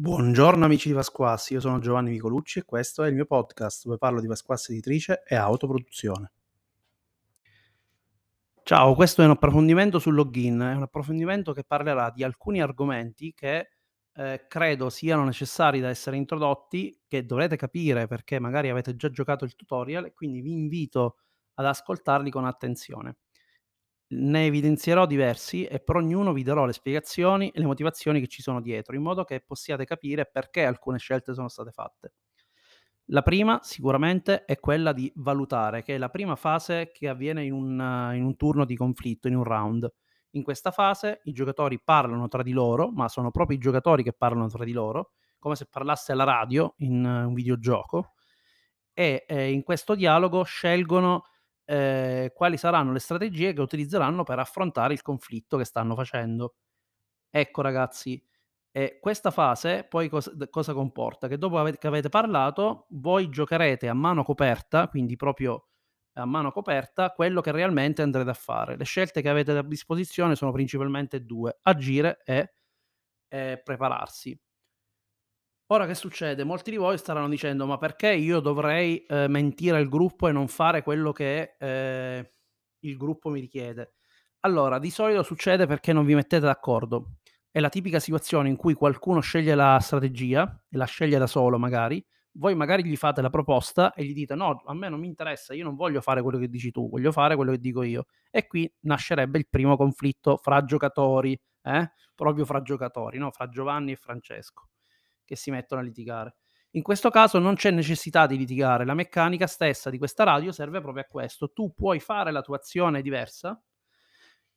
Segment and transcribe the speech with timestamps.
[0.00, 3.98] Buongiorno amici di Vasquassi, io sono Giovanni Vicolucci e questo è il mio podcast dove
[3.98, 6.32] parlo di Vasquassi editrice e autoproduzione.
[8.62, 13.34] Ciao, questo è un approfondimento sul login, è un approfondimento che parlerà di alcuni argomenti
[13.34, 13.72] che
[14.14, 19.44] eh, credo siano necessari da essere introdotti, che dovrete capire perché magari avete già giocato
[19.44, 21.16] il tutorial e quindi vi invito
[21.56, 23.16] ad ascoltarli con attenzione.
[24.12, 28.42] Ne evidenzierò diversi e per ognuno vi darò le spiegazioni e le motivazioni che ci
[28.42, 32.12] sono dietro, in modo che possiate capire perché alcune scelte sono state fatte.
[33.12, 37.52] La prima sicuramente è quella di valutare, che è la prima fase che avviene in
[37.52, 39.92] un, in un turno di conflitto, in un round.
[40.30, 44.12] In questa fase i giocatori parlano tra di loro, ma sono proprio i giocatori che
[44.12, 48.14] parlano tra di loro, come se parlasse alla radio in un videogioco,
[48.92, 51.24] e eh, in questo dialogo scelgono
[51.70, 56.54] eh, quali saranno le strategie che utilizzeranno per affrontare il conflitto che stanno facendo.
[57.30, 58.22] Ecco ragazzi,
[58.72, 61.28] eh, questa fase poi cosa, cosa comporta?
[61.28, 65.68] Che dopo che avete parlato, voi giocherete a mano coperta, quindi proprio
[66.14, 68.76] a mano coperta, quello che realmente andrete a fare.
[68.76, 72.52] Le scelte che avete a disposizione sono principalmente due, agire e
[73.28, 74.38] eh, prepararsi.
[75.72, 76.42] Ora che succede?
[76.44, 80.48] Molti di voi staranno dicendo: "Ma perché io dovrei, ehm, mentire al gruppo e non
[80.48, 82.28] fare quello che, ehm,
[82.80, 83.94] il gruppo mi richiede?"
[84.40, 87.18] Allora, di solito succede perché non vi mettete d'accordo.
[87.50, 91.58] È la tipica situazione in cui qualcuno sceglie la strategia e la sceglie da solo
[91.58, 95.06] magari, voi magari gli fate la proposta e gli dite: "No, a me non mi
[95.06, 98.06] interessa, io non voglio fare quello che dici tu, voglio fare quello che dico io."
[98.30, 103.92] E qui nascerebbe il primo conflitto fra giocatori, eh, proprio fra giocatori, no, fra Giovanni
[103.92, 104.69] e Francesco
[105.30, 106.34] che si mettono a litigare.
[106.72, 110.80] In questo caso non c'è necessità di litigare, la meccanica stessa di questa radio serve
[110.80, 111.52] proprio a questo.
[111.52, 113.60] Tu puoi fare la tua azione diversa,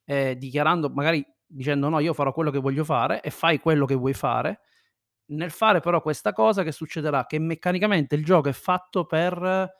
[0.04, 3.94] eh, dichiarando, magari dicendo no, io farò quello che voglio fare e fai quello che
[3.94, 4.62] vuoi fare.
[5.26, 7.24] Nel fare però questa cosa che succederà?
[7.24, 9.72] Che meccanicamente il gioco è fatto per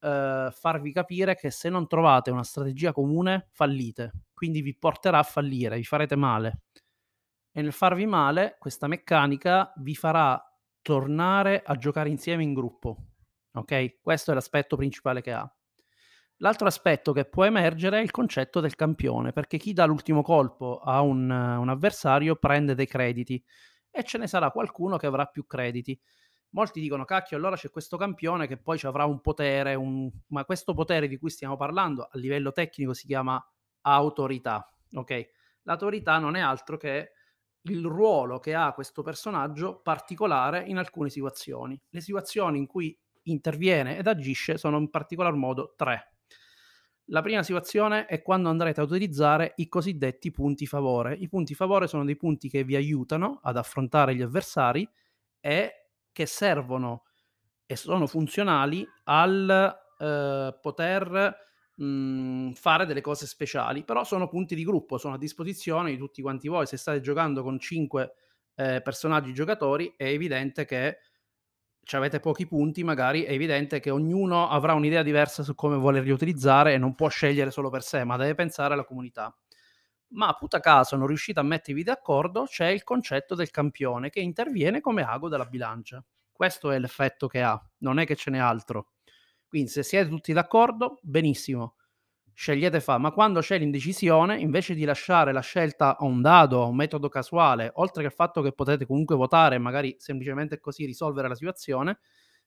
[0.00, 5.22] eh, farvi capire che se non trovate una strategia comune fallite, quindi vi porterà a
[5.22, 6.62] fallire, vi farete male
[7.52, 10.42] e nel farvi male questa meccanica vi farà
[10.80, 12.96] tornare a giocare insieme in gruppo.
[13.52, 14.00] Ok?
[14.00, 15.56] Questo è l'aspetto principale che ha.
[16.38, 20.78] L'altro aspetto che può emergere è il concetto del campione, perché chi dà l'ultimo colpo
[20.78, 23.42] a un, un avversario prende dei crediti
[23.90, 25.98] e ce ne sarà qualcuno che avrà più crediti.
[26.50, 30.10] Molti dicono, cacchio, allora c'è questo campione che poi ci avrà un potere, un...
[30.28, 33.40] ma questo potere di cui stiamo parlando a livello tecnico si chiama
[33.82, 34.68] autorità.
[34.94, 35.30] Ok?
[35.62, 37.12] L'autorità non è altro che
[37.62, 41.80] il ruolo che ha questo personaggio particolare in alcune situazioni.
[41.90, 46.12] Le situazioni in cui interviene ed agisce sono in particolar modo tre.
[47.06, 51.14] La prima situazione è quando andrete a utilizzare i cosiddetti punti favore.
[51.14, 54.88] I punti favore sono dei punti che vi aiutano ad affrontare gli avversari
[55.40, 57.04] e che servono
[57.66, 61.36] e sono funzionali al eh, poter
[61.74, 66.22] mh, fare delle cose speciali, però sono punti di gruppo, sono a disposizione di tutti
[66.22, 66.66] quanti voi.
[66.66, 68.12] Se state giocando con 5
[68.56, 70.98] eh, personaggi giocatori, è evidente che
[71.84, 76.10] se avete pochi punti, magari è evidente che ognuno avrà un'idea diversa su come volerli
[76.10, 79.34] utilizzare e non può scegliere solo per sé, ma deve pensare alla comunità.
[80.14, 84.20] Ma a puta caso non riuscite a mettervi d'accordo, c'è il concetto del campione che
[84.20, 86.04] interviene come ago della bilancia.
[86.30, 88.90] Questo è l'effetto che ha, non è che ce n'è altro.
[89.52, 91.76] Quindi se siete tutti d'accordo, benissimo,
[92.32, 96.66] scegliete fa, ma quando c'è l'indecisione, invece di lasciare la scelta a un dado, a
[96.66, 100.86] un metodo casuale, oltre che il fatto che potete comunque votare e magari semplicemente così
[100.86, 101.98] risolvere la situazione,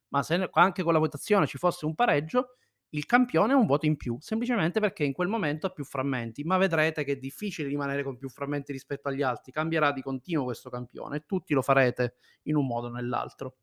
[0.10, 2.56] ma se anche con la votazione ci fosse un pareggio,
[2.90, 6.44] il campione ha un voto in più, semplicemente perché in quel momento ha più frammenti,
[6.44, 10.46] ma vedrete che è difficile rimanere con più frammenti rispetto agli altri, cambierà di continuo
[10.46, 13.56] questo campione tutti lo farete in un modo o nell'altro.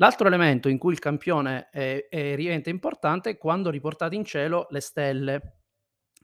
[0.00, 4.66] L'altro elemento in cui il campione è, è, diventa importante è quando riportate in cielo
[4.70, 5.58] le stelle.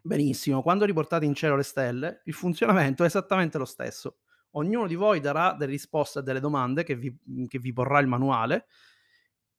[0.00, 4.20] Benissimo, quando riportate in cielo le stelle, il funzionamento è esattamente lo stesso.
[4.52, 7.14] Ognuno di voi darà delle risposte a delle domande che vi,
[7.46, 8.66] che vi porrà il manuale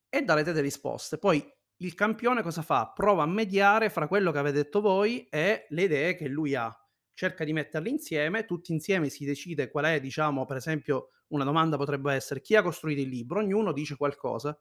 [0.10, 1.20] e darete delle risposte.
[1.20, 1.46] Poi
[1.82, 2.92] il campione cosa fa?
[2.96, 6.76] Prova a mediare fra quello che avete detto voi e le idee che lui ha.
[7.14, 11.78] Cerca di metterle insieme, tutti insieme si decide qual è, diciamo, per esempio, una domanda
[11.78, 13.40] potrebbe essere chi ha costruito il libro?
[13.40, 14.58] Ognuno dice qualcosa.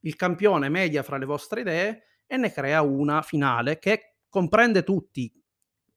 [0.00, 5.32] Il campione media fra le vostre idee e ne crea una finale che comprende tutti.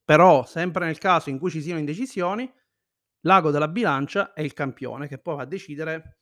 [0.04, 2.52] Però, sempre nel caso in cui ci siano indecisioni,
[3.22, 6.20] l'ago della bilancia è il campione che poi va a decidere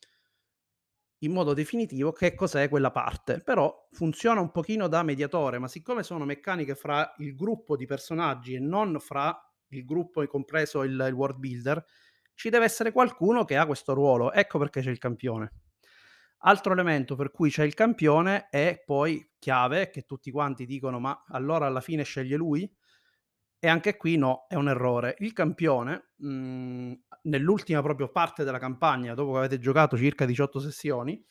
[1.24, 3.40] in modo definitivo che cos'è quella parte.
[3.40, 8.56] Però funziona un pochino da mediatore, ma siccome sono meccaniche fra il gruppo di personaggi
[8.56, 9.38] e non fra
[9.70, 11.84] il gruppo compreso il, il world builder,
[12.36, 15.52] ci deve essere qualcuno che ha questo ruolo, ecco perché c'è il campione.
[16.46, 21.24] Altro elemento per cui c'è il campione è poi chiave, che tutti quanti dicono: "Ma
[21.30, 22.70] allora alla fine sceglie lui?"
[23.60, 25.16] E anche qui no, è un errore.
[25.20, 26.94] Il campione, mhmm,
[27.24, 31.24] nell'ultima proprio parte della campagna, dopo che avete giocato circa 18 sessioni,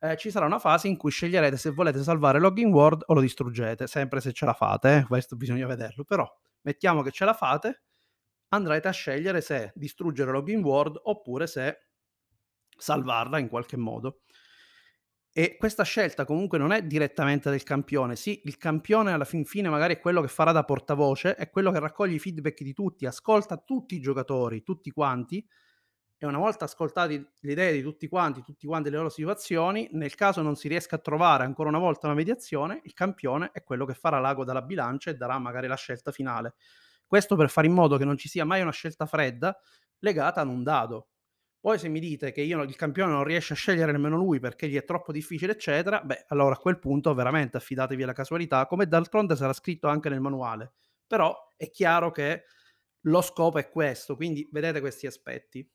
[0.00, 3.20] ehm, ci sarà una fase in cui sceglierete se volete salvare Login World o lo
[3.20, 6.04] distruggete, sempre se ce la fate, eh, questo bisogna vederlo.
[6.04, 6.26] Però
[6.62, 7.82] mettiamo che ce la fate,
[8.48, 11.78] andrete a scegliere se distruggere Login World oppure se
[12.76, 14.22] salvarla in qualche modo.
[15.30, 18.16] E questa scelta comunque non è direttamente del campione.
[18.16, 21.70] Sì, il campione alla fin fine magari è quello che farà da portavoce, è quello
[21.70, 25.46] che raccoglie i feedback di tutti, ascolta tutti i giocatori, tutti quanti,
[26.20, 30.16] e una volta ascoltati le idee di tutti quanti, tutti quanti le loro situazioni, nel
[30.16, 33.84] caso non si riesca a trovare ancora una volta una mediazione, il campione è quello
[33.84, 36.54] che farà l'ago dalla bilancia e darà magari la scelta finale.
[37.08, 39.58] Questo per fare in modo che non ci sia mai una scelta fredda
[40.00, 41.08] legata ad un dado.
[41.58, 44.68] Poi se mi dite che io il campione non riesce a scegliere nemmeno lui perché
[44.68, 48.86] gli è troppo difficile, eccetera, beh, allora a quel punto veramente affidatevi alla casualità, come
[48.86, 50.74] d'altronde sarà scritto anche nel manuale.
[51.06, 52.44] Però è chiaro che
[53.02, 55.68] lo scopo è questo, quindi vedete questi aspetti.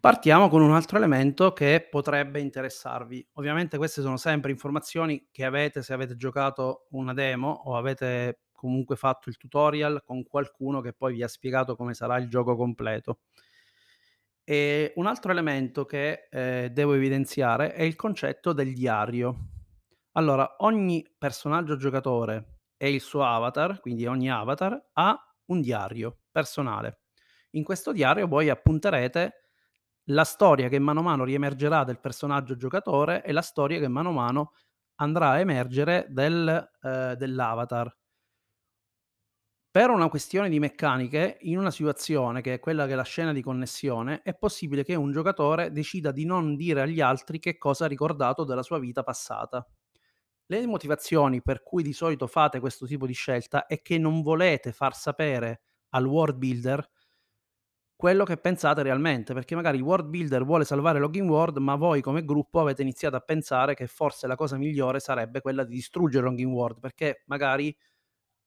[0.00, 3.26] Partiamo con un altro elemento che potrebbe interessarvi.
[3.34, 8.96] Ovviamente queste sono sempre informazioni che avete se avete giocato una demo o avete comunque
[8.96, 13.20] fatto il tutorial con qualcuno che poi vi ha spiegato come sarà il gioco completo.
[14.42, 19.48] E un altro elemento che eh, devo evidenziare è il concetto del diario.
[20.12, 27.00] Allora, ogni personaggio giocatore e il suo avatar, quindi ogni avatar, ha un diario personale.
[27.52, 29.44] In questo diario voi appunterete
[30.08, 34.10] la storia che mano a mano riemergerà del personaggio giocatore e la storia che mano
[34.10, 34.52] a mano
[34.96, 37.96] andrà a emergere del, eh, dell'avatar.
[39.74, 43.32] Per una questione di meccaniche, in una situazione che è quella che è la scena
[43.32, 47.86] di connessione, è possibile che un giocatore decida di non dire agli altri che cosa
[47.86, 49.66] ha ricordato della sua vita passata.
[50.46, 54.70] Le motivazioni per cui di solito fate questo tipo di scelta è che non volete
[54.70, 56.88] far sapere al world builder
[57.96, 62.00] quello che pensate realmente, perché magari il world builder vuole salvare Login World, ma voi
[62.00, 66.24] come gruppo avete iniziato a pensare che forse la cosa migliore sarebbe quella di distruggere
[66.26, 67.74] Login World, perché magari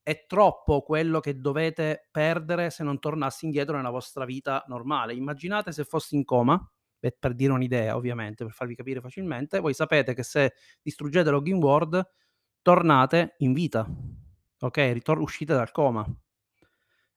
[0.08, 5.14] è troppo quello che dovete perdere se non tornassi indietro nella vostra vita normale.
[5.14, 6.58] Immaginate se fossi in coma,
[6.98, 11.58] per, per dire un'idea ovviamente, per farvi capire facilmente, voi sapete che se distruggete Login
[11.58, 12.10] World
[12.62, 13.86] tornate in vita,
[14.62, 14.78] ok?
[14.78, 16.06] Ritor- uscite dal coma.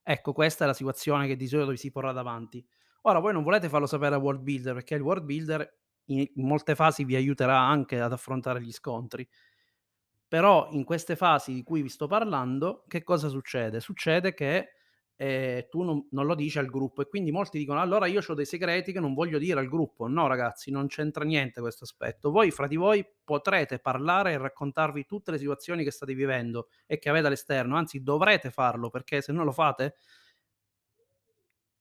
[0.03, 2.61] Ecco, questa è la situazione che di solito vi si porrà davanti.
[3.03, 5.77] Ora, voi non volete farlo sapere al world builder perché il world builder
[6.07, 9.25] in, in molte fasi vi aiuterà anche ad affrontare gli scontri
[10.31, 13.81] però in queste fasi di cui vi sto parlando, che cosa succede?
[13.81, 14.69] Succede che
[15.17, 18.33] eh, tu non, non, lo dici al gruppo e quindi molti dicono allora io ho
[18.33, 20.07] dei segreti che non voglio dire al gruppo.
[20.07, 22.31] No ragazzi, non c'entra niente questo aspetto.
[22.31, 26.97] Voi fra di voi potrete parlare e raccontarvi tutte le situazioni che state vivendo e
[26.97, 29.95] che avete all'esterno, anzi dovrete farlo perché se non lo fate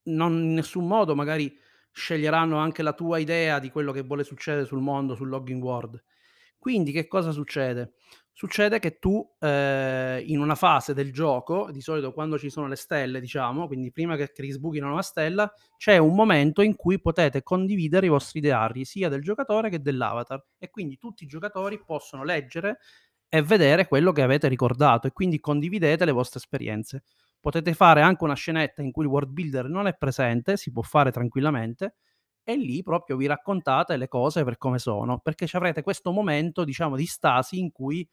[0.07, 1.57] non in nessun modo magari
[1.93, 6.03] sceglieranno anche la tua idea di quello che vuole succedere sul mondo, sul login world.
[6.59, 7.95] Quindi che cosa succede?
[8.33, 12.77] Succede che tu, ehm, in una fase del gioco, di solito quando ci sono le
[12.77, 18.07] stelle, diciamo, quindi prima che che una stella, c'è un momento in cui potete condividere
[18.07, 22.79] i vostri diari, sia del giocatore che dell'avatar, e quindi tutti i giocatori possono leggere
[23.29, 27.03] e vedere quello che avete ricordato e quindi condividete le vostre esperienze.
[27.41, 30.83] Potete fare anche una scenetta in cui il world builder non è presente, si può
[30.83, 31.97] fare tranquillamente,
[32.43, 36.65] e lì proprio vi raccontate le cose per come sono, perché ci avrete questo momento,
[36.65, 38.07] diciamo, di stasi in cui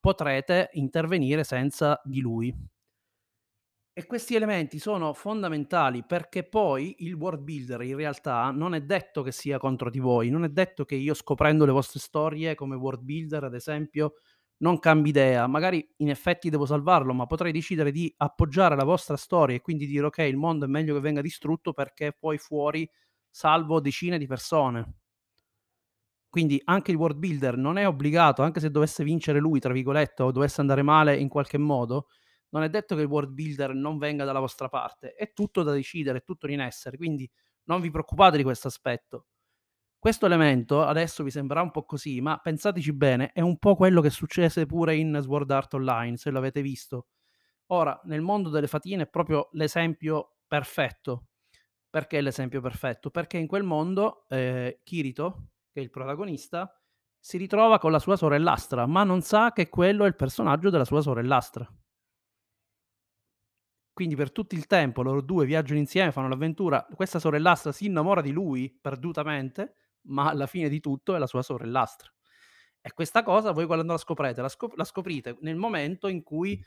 [0.00, 2.54] potrete intervenire senza di lui.
[3.92, 9.22] E questi elementi sono fondamentali perché poi il world builder in realtà non è detto
[9.22, 12.76] che sia contro di voi, non è detto che io scoprendo le vostre storie come
[12.76, 14.14] world builder, ad esempio,
[14.58, 19.16] non cambi idea, magari in effetti devo salvarlo, ma potrei decidere di appoggiare la vostra
[19.16, 22.88] storia e quindi dire ok, il mondo è meglio che venga distrutto perché poi fuori
[23.28, 24.99] salvo decine di persone.
[26.30, 30.22] Quindi anche il world builder non è obbligato, anche se dovesse vincere lui, tra virgolette,
[30.22, 32.06] o dovesse andare male in qualche modo,
[32.50, 35.72] non è detto che il world builder non venga dalla vostra parte, è tutto da
[35.72, 37.28] decidere, è tutto in essere, quindi
[37.64, 39.26] non vi preoccupate di questo aspetto.
[39.98, 44.00] Questo elemento adesso vi sembrerà un po' così, ma pensateci bene, è un po' quello
[44.00, 47.08] che successe pure in Sword Art Online, se l'avete visto.
[47.72, 51.26] Ora, nel mondo delle fatine è proprio l'esempio perfetto.
[51.90, 53.10] Perché l'esempio perfetto?
[53.10, 56.72] Perché in quel mondo eh, Kirito, che è il protagonista,
[57.18, 60.84] si ritrova con la sua sorellastra, ma non sa che quello è il personaggio della
[60.84, 61.68] sua sorellastra.
[63.92, 66.86] quindi per tutto il tempo loro due viaggiano insieme, fanno l'avventura.
[66.94, 69.74] Questa sorellastra si innamora di lui perdutamente,
[70.04, 72.10] ma alla fine di tutto è la sua sorellastra.
[72.80, 74.40] E questa cosa voi quando la scoprete?
[74.40, 76.58] La, scop- la scoprite nel momento in cui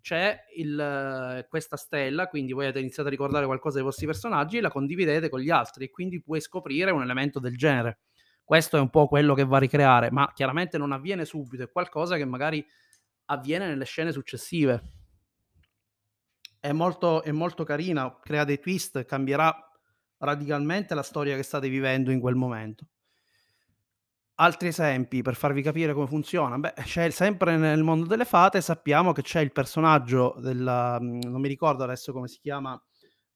[0.00, 4.60] c'è il, questa stella, quindi voi avete iniziato a ricordare qualcosa dei vostri personaggi e
[4.60, 8.00] la condividete con gli altri e quindi puoi scoprire un elemento del genere.
[8.50, 11.70] Questo è un po' quello che va a ricreare, ma chiaramente non avviene subito, è
[11.70, 12.66] qualcosa che magari
[13.26, 14.82] avviene nelle scene successive.
[16.58, 19.54] È molto, è molto carina, crea dei twist, cambierà
[20.18, 22.88] radicalmente la storia che state vivendo in quel momento.
[24.34, 26.58] Altri esempi per farvi capire come funziona.
[26.58, 31.46] Beh, c'è sempre nel mondo delle fate, sappiamo che c'è il personaggio della, non mi
[31.46, 32.76] ricordo adesso come si chiama,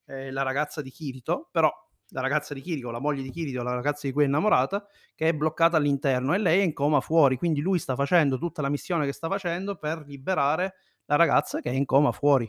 [0.06, 1.72] eh, la ragazza di Kirito, però
[2.08, 5.28] la ragazza di Kirito, la moglie di Kirito, la ragazza di cui è innamorata, che
[5.28, 8.68] è bloccata all'interno e lei è in coma fuori, quindi lui sta facendo tutta la
[8.68, 10.74] missione che sta facendo per liberare
[11.06, 12.48] la ragazza che è in coma fuori.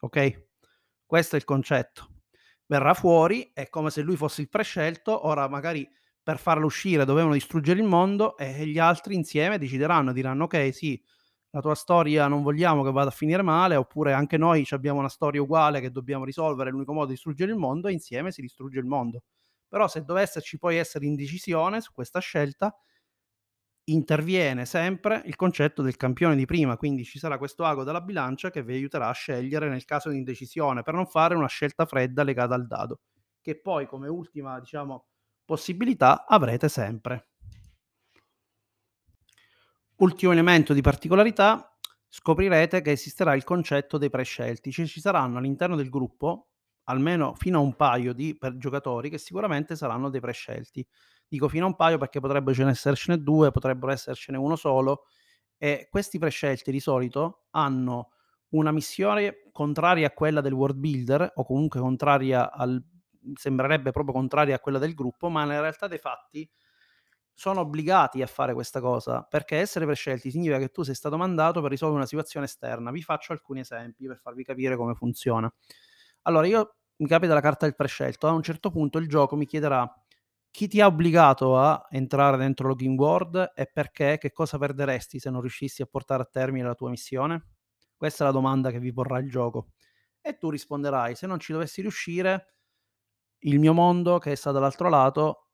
[0.00, 0.46] Ok?
[1.04, 2.08] Questo è il concetto.
[2.66, 5.88] Verrà fuori, è come se lui fosse il prescelto, ora magari
[6.28, 11.02] per farlo uscire dovevano distruggere il mondo e gli altri insieme decideranno, diranno ok sì,
[11.50, 15.08] la tua storia non vogliamo che vada a finire male, oppure anche noi abbiamo una
[15.08, 18.78] storia uguale che dobbiamo risolvere, l'unico modo di distruggere il mondo e insieme si distrugge
[18.78, 19.22] il mondo.
[19.68, 22.74] Però se dovesse poi essere indecisione su questa scelta,
[23.84, 28.50] interviene sempre il concetto del campione di prima, quindi ci sarà questo ago della bilancia
[28.50, 32.22] che vi aiuterà a scegliere nel caso di indecisione, per non fare una scelta fredda
[32.22, 33.00] legata al dado,
[33.40, 35.06] che poi come ultima, diciamo,
[35.44, 37.28] possibilità avrete sempre.
[40.00, 41.76] Ultimo elemento di particolarità,
[42.08, 46.50] scoprirete che esisterà il concetto dei prescelti, cioè ci saranno all'interno del gruppo
[46.84, 50.86] almeno fino a un paio di giocatori che sicuramente saranno dei prescelti.
[51.26, 55.02] Dico fino a un paio perché potrebbero essercene due, potrebbero essercene uno solo
[55.56, 58.10] e questi prescelti di solito hanno
[58.50, 62.80] una missione contraria a quella del world builder o comunque contraria al
[63.34, 66.48] sembrerebbe proprio contraria a quella del gruppo, ma nella realtà dei fatti
[67.38, 71.60] sono obbligati a fare questa cosa, perché essere prescelti significa che tu sei stato mandato
[71.60, 72.90] per risolvere una situazione esterna.
[72.90, 75.48] Vi faccio alcuni esempi per farvi capire come funziona.
[76.22, 79.46] Allora, io mi capita la carta del prescelto, a un certo punto il gioco mi
[79.46, 79.88] chiederà
[80.50, 85.30] chi ti ha obbligato a entrare dentro Login World e perché, che cosa perderesti se
[85.30, 87.50] non riuscissi a portare a termine la tua missione?
[87.96, 89.68] Questa è la domanda che vi porrà il gioco.
[90.20, 92.54] E tu risponderai, se non ci dovessi riuscire,
[93.42, 95.47] il mio mondo che sta dall'altro lato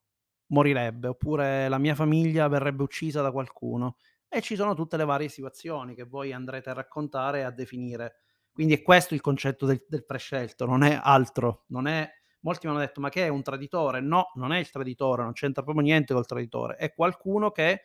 [0.48, 3.96] morirebbe, oppure la mia famiglia verrebbe uccisa da qualcuno.
[4.28, 8.16] E ci sono tutte le varie situazioni che voi andrete a raccontare e a definire.
[8.52, 11.64] Quindi è questo il concetto del, del prescelto, non è altro.
[11.68, 12.08] Non è...
[12.40, 14.00] Molti mi hanno detto, ma che è un traditore?
[14.00, 16.76] No, non è il traditore, non c'entra proprio niente col traditore.
[16.76, 17.82] È qualcuno che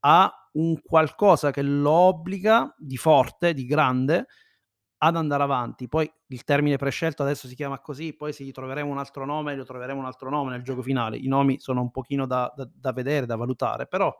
[0.00, 4.26] ha un qualcosa che lo obbliga di forte, di grande,
[5.02, 5.88] ad andare avanti.
[5.88, 9.54] Poi il termine prescelto adesso si chiama così, poi se gli troveremo un altro nome,
[9.56, 11.16] lo troveremo un altro nome nel gioco finale.
[11.16, 14.14] I nomi sono un pochino da, da, da vedere, da valutare, però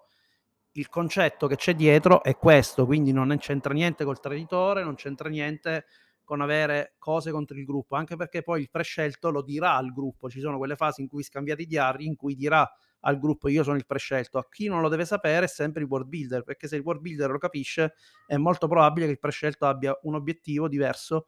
[0.72, 5.28] il concetto che c'è dietro è questo, quindi non c'entra niente col traditore, non c'entra
[5.28, 5.84] niente
[6.24, 10.30] con avere cose contro il gruppo, anche perché poi il prescelto lo dirà al gruppo,
[10.30, 13.62] ci sono quelle fasi in cui scambiate i diari, in cui dirà al gruppo io
[13.62, 14.38] sono il prescelto.
[14.38, 17.00] A chi non lo deve sapere è sempre il world builder, perché se il world
[17.00, 17.94] builder lo capisce
[18.26, 21.26] è molto probabile che il prescelto abbia un obiettivo diverso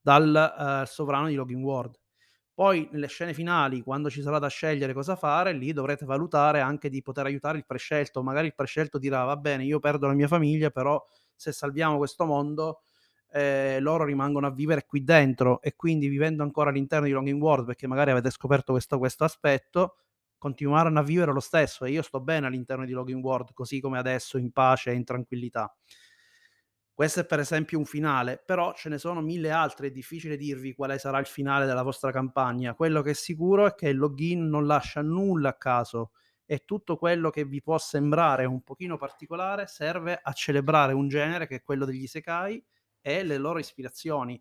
[0.00, 1.98] dal uh, sovrano di Login World.
[2.56, 6.88] Poi nelle scene finali, quando ci sarà da scegliere cosa fare, lì dovrete valutare anche
[6.88, 8.22] di poter aiutare il prescelto.
[8.22, 11.04] Magari il prescelto dirà va bene, io perdo la mia famiglia, però
[11.34, 12.80] se salviamo questo mondo
[13.32, 17.66] eh, loro rimangono a vivere qui dentro e quindi vivendo ancora all'interno di Longing World,
[17.66, 19.96] perché magari avete scoperto questo, questo aspetto,
[20.38, 23.98] continuarono a vivere lo stesso e io sto bene all'interno di Login World, così come
[23.98, 25.74] adesso, in pace e in tranquillità.
[26.96, 30.72] Questo è per esempio un finale, però ce ne sono mille altre, è difficile dirvi
[30.72, 32.74] quale sarà il finale della vostra campagna.
[32.74, 36.12] Quello che è sicuro è che il login non lascia nulla a caso
[36.46, 41.46] e tutto quello che vi può sembrare un pochino particolare serve a celebrare un genere
[41.46, 42.64] che è quello degli Isekai
[43.02, 44.40] e le loro ispirazioni.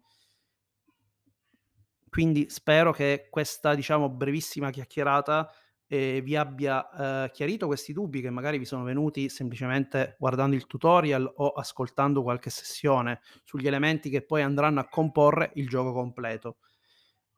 [2.08, 5.52] Quindi spero che questa, diciamo, brevissima chiacchierata
[5.88, 10.66] e vi abbia eh, chiarito questi dubbi che magari vi sono venuti semplicemente guardando il
[10.66, 16.58] tutorial o ascoltando qualche sessione sugli elementi che poi andranno a comporre il gioco completo.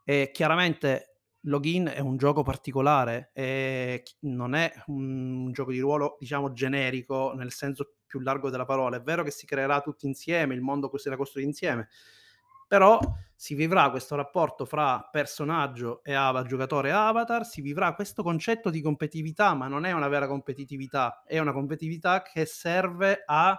[0.04, 3.32] E chiaramente Login è un gioco particolare
[4.22, 8.98] non è un gioco di ruolo, diciamo, generico nel senso più largo della parola.
[8.98, 11.89] È vero che si creerà tutti insieme, il mondo sarà costruito insieme,
[12.68, 13.00] però
[13.36, 18.82] si vivrà questo rapporto fra personaggio e avatar, giocatore avatar, si vivrà questo concetto di
[18.82, 23.56] competitività, ma non è una vera competitività, è una competitività che serve a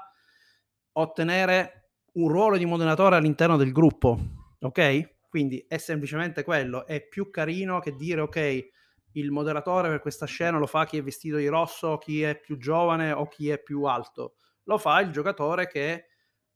[0.93, 4.19] ottenere un ruolo di moderatore all'interno del gruppo.
[4.61, 5.17] ok?
[5.29, 8.69] Quindi è semplicemente quello, è più carino che dire ok,
[9.12, 12.57] il moderatore per questa scena lo fa chi è vestito di rosso, chi è più
[12.57, 14.35] giovane o chi è più alto.
[14.65, 16.07] Lo fa il giocatore che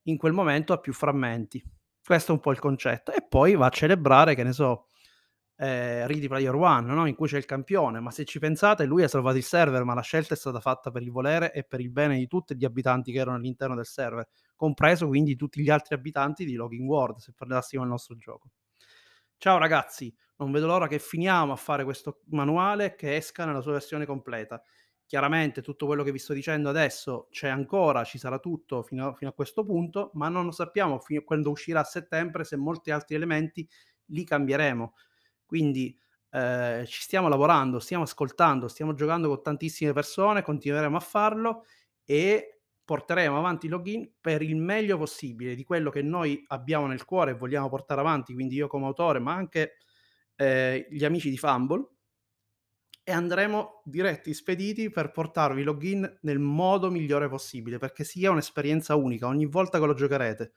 [0.03, 1.63] in quel momento ha più frammenti.
[2.05, 3.13] Questo è un po' il concetto.
[3.13, 4.87] E poi va a celebrare, che ne so,
[5.57, 7.07] eh, Ready Player One, no?
[7.07, 8.01] in cui c'è il campione.
[8.01, 10.91] Ma se ci pensate, lui ha salvato il server, ma la scelta è stata fatta
[10.91, 13.87] per il volere e per il bene di tutti gli abitanti che erano all'interno del
[13.87, 18.51] server, compreso quindi tutti gli altri abitanti di Login World, se parlassimo del nostro gioco.
[19.37, 23.73] Ciao ragazzi, non vedo l'ora che finiamo a fare questo manuale che esca nella sua
[23.73, 24.63] versione completa.
[25.13, 29.13] Chiaramente tutto quello che vi sto dicendo adesso c'è ancora, ci sarà tutto fino a,
[29.15, 33.17] fino a questo punto, ma non sappiamo fino quando uscirà a settembre se molti altri
[33.17, 33.69] elementi
[34.07, 34.95] li cambieremo.
[35.45, 35.95] Quindi
[36.31, 41.67] eh, ci stiamo lavorando, stiamo ascoltando, stiamo giocando con tantissime persone, continueremo a farlo
[42.07, 47.05] e porteremo avanti il login per il meglio possibile di quello che noi abbiamo nel
[47.05, 49.75] cuore e vogliamo portare avanti, quindi io come autore, ma anche
[50.37, 51.92] eh, gli amici di Fumble,
[53.05, 59.27] e andremo diretti, spediti per portarvi login nel modo migliore possibile, perché sia un'esperienza unica
[59.27, 60.53] ogni volta che lo giocherete.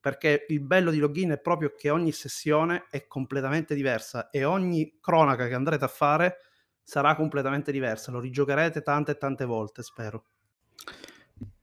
[0.00, 4.98] Perché il bello di login è proprio che ogni sessione è completamente diversa e ogni
[5.00, 6.36] cronaca che andrete a fare
[6.82, 8.10] sarà completamente diversa.
[8.10, 10.26] Lo rigiocherete tante e tante volte, spero.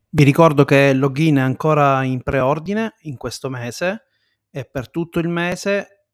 [0.10, 4.06] Vi ricordo che login è ancora in preordine in questo mese
[4.50, 6.08] e per tutto il mese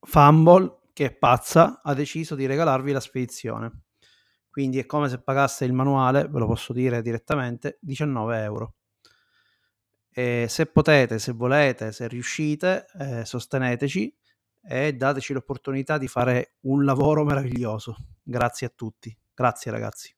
[0.00, 3.82] Fumble, che è pazza, ha deciso di regalarvi la spedizione.
[4.50, 8.74] Quindi è come se pagaste il manuale, ve lo posso dire direttamente, 19 euro.
[10.10, 14.14] E se potete, se volete, se riuscite, eh, sosteneteci
[14.62, 17.96] e dateci l'opportunità di fare un lavoro meraviglioso.
[18.22, 19.16] Grazie a tutti.
[19.34, 20.14] Grazie ragazzi.